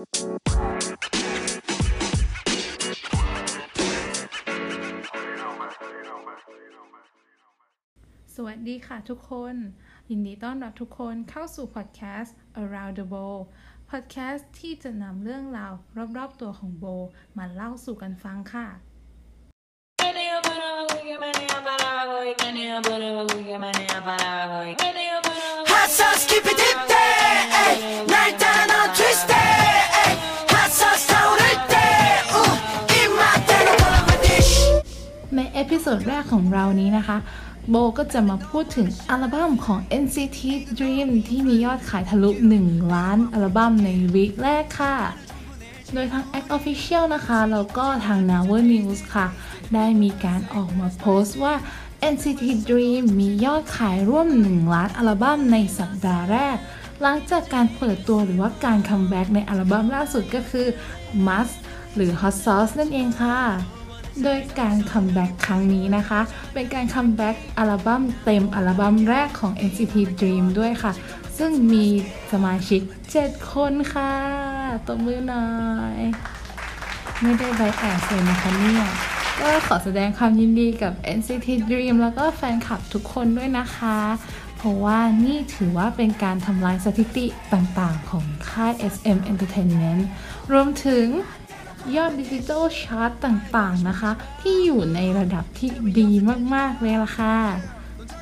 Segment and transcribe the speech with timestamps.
[0.00, 9.54] สวัสดีค่ะทุกคน
[10.10, 13.36] ยินดีต้อนรับทุกคนเข้าสู่พอดแคสต์ Around the Bow
[13.90, 15.72] พอดแคสต์ที่จะนำเรื่องราว
[16.16, 16.84] รอบๆตัวของโบ
[17.38, 18.66] มาเล่าสู่กันฟังค่ะ
[25.70, 27.19] Hot sauce, keep it dip day.
[35.60, 37.18] episode แรกของเรานี้นะคะ
[37.70, 40.40] โบก็จะมาพูดถึงอัลบั้มของ NCT
[40.78, 42.30] Dream ที่มียอดขายทะลุ
[42.62, 44.96] 1 ล้านอัลบั้มใน week แรกค่ะ
[45.92, 49.26] โดยทาง Act Official นะคะแล้วก็ทาง Naver News ค่ะ
[49.74, 51.54] ได้มีการออกมาโพสต์ว่า
[52.12, 56.56] NCT Dream มียอดขายร่วม 1 ล้านอัลบั้มในสัปดาห์แรก
[57.02, 60.66] หลังจากการเปิดตัวหรือว่าการคัมแบ็กในอัลบั้มล่าสุดก็คือ
[61.26, 61.54] Must
[61.94, 63.38] หรือ Hot Sauce นั่นเองค่ะ
[64.24, 66.20] โดยการ comeback ครั้งนี้นะคะ
[66.54, 70.92] เป็นการ comeback อัลบั้มเต็มอัลบั้มแรกของ NCT Dream ด้วยค่ะ
[71.38, 71.86] ซึ่งมี
[72.32, 72.80] สมาชิก
[73.16, 74.12] 7 คนค่ะ
[74.86, 75.50] ตบมือหน่อ
[75.96, 75.98] ย
[77.20, 78.84] ไม่ได้ bias เลยนะคะเนี่ย
[79.40, 83.98] ก็ขอแสดงความยินดีกับ NCT Dream แล้วก็แฟนคลับทุกคนด้วยนะคะ
[84.56, 90.02] เพราะว่านี่ถือว่าเป็นการทำลายสถิติต่างๆ ของค่าย SM Entertainment
[90.52, 91.06] รวมถึง
[91.96, 96.10] ยอด digital chart ต่างๆนะคะ ที่อยู่ในระดับที่ดี
[96.54, 97.36] มากๆเลยล่ะค่ะ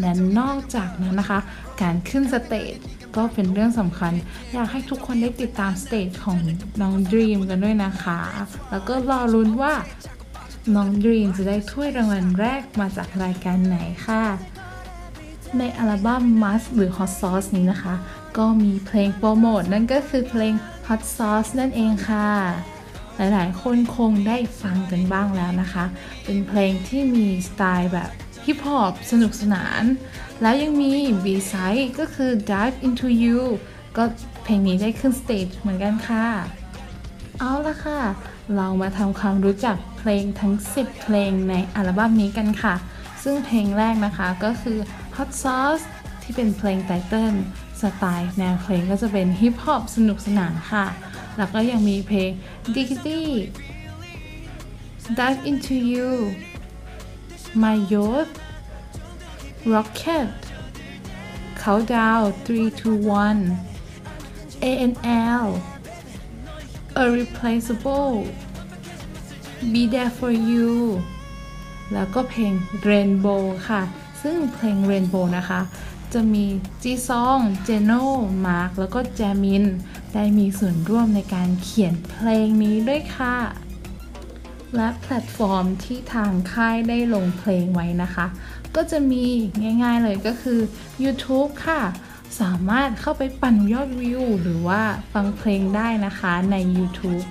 [0.00, 1.40] และนอกจากนั้นนะคะ
[1.82, 2.76] การขึ้น stage
[3.16, 4.12] ก็เป็นเรื่องสำคัญ
[4.52, 6.38] อยากให้ทุกคนได้ติดตาม stage ของ
[6.80, 8.20] น้อง Dream กันด้วยนะคะ
[8.70, 9.74] แล้วก็รอลุ้นว่า
[10.74, 13.76] น้อง Dream จะได้ถ้วยรางวัลแรกมาจากรายการไหน
[14.06, 14.24] ค่ะ
[15.58, 17.94] ในอัลบั้ม 맛 หรือ Hot Sauce นี้นะคะ
[18.38, 20.54] ก็มีเพลงโปรโมทนั่นก็คือเพลง
[20.88, 22.30] Hot Sauce นั่นเองค่ะ
[23.16, 25.84] หลายๆ คนคงได้ฟังกันบ้างแล้วนะคะ
[26.24, 28.10] เป็นเพลงที่มีสไตล์แบบ
[28.44, 29.82] ฮิปฮอปสนุกสนาน
[30.42, 30.92] แล้วยังมี
[31.24, 33.40] B-side ก็คือ Dive Into You
[33.96, 34.04] ก็
[34.44, 36.26] เพลงนี้ได้ขึ้น stage เหมือนกันค่ะ
[37.38, 38.00] เอาละค่ะ
[38.56, 42.74] เรามาทำความรู้จักเพลงทั้ง 10 เพลงในอัลบั้มนี้กันค่ะ
[43.22, 44.78] ซึ่งเพลงแรกนะคะก็คือ
[45.16, 45.84] Hot Sauce
[46.22, 47.34] ที่เป็นเพลง title
[47.80, 50.86] สไตล์แนวเพลงก็จะเป็นฮิปฮอปสนุกสนานค่ะ
[51.36, 52.30] แล้วก็ยังมีเพลง
[52.74, 53.22] Diggity,
[55.18, 56.10] Dive Into You
[57.62, 58.32] My Youth
[59.72, 60.30] Rocket
[61.62, 63.66] Countdown 3 2 1
[64.70, 65.46] ANL
[67.02, 68.14] Irreplaceable
[69.72, 70.72] Be There For You
[71.92, 72.52] แล้วก็เพลง
[72.88, 73.82] Rainbow ค่ะ
[74.22, 75.60] ซึ่งเพลง Rainbow นะคะ
[76.12, 76.44] จะมี
[76.82, 78.04] จีซอง เจโน่
[78.46, 79.64] มาร์กแล้วก็แจมิน
[80.16, 83.36] ได้มีส่วนร่วมในการเขียนเพลงนี้ด้วยค่ะ
[84.76, 88.26] และแพลตฟอร์มที่ทางค่ายได้ลงเพลงไว้นะคะ
[88.76, 89.24] ก็จะมี
[89.82, 90.60] ง่ายๆเลยก็คือ
[91.04, 91.80] YouTube ค่ะ
[92.40, 94.82] สามารถเข้าไปปั่นยอดวิว หรือว่า
[95.12, 97.22] ฟังเพลงได้นะคะใน YouTube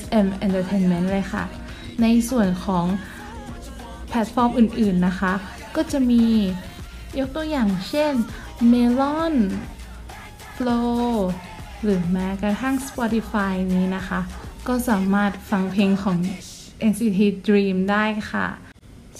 [0.00, 1.44] SM Entertainment เลยค่ะ
[2.02, 2.86] ในส่วนของ
[4.08, 5.32] แพลตฟอร์มอื่นๆนะคะ
[5.76, 6.24] ก็จะมี
[7.18, 8.12] ยกตัวอย่างเช่น
[8.72, 9.34] Melon,
[10.54, 11.04] FLO
[11.82, 14.20] หรือแม้กระทั่ง Spotify นี้นะคะ
[14.68, 16.16] ก็สามารถฟังเพลงของ
[16.90, 18.46] NCT Dream ได้ค่ะ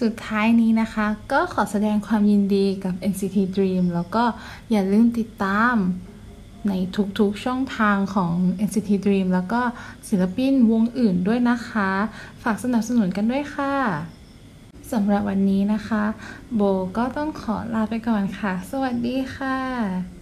[0.00, 4.24] สุดท้ายนี้นะคะ ก็ขอแสดงความยินดีกับ NCT Dream แล้วก็
[4.70, 5.76] อย่าลืมติดตาม
[6.68, 6.72] ใน
[7.18, 8.32] ทุกๆช่องทางของ
[8.66, 9.60] NCT Dream แล้วก็
[10.08, 11.90] ศิลปินวงอื่นด้วยนะคะ
[12.42, 13.74] ฝากสนับสนุนกันด้วยค่ะ
[14.92, 16.04] สำหรับวันนี้นะคะ
[16.54, 16.62] โบ
[16.96, 20.19] ก็ต้องขอลาไปก่อนค่ะ สวัสดีค่ะ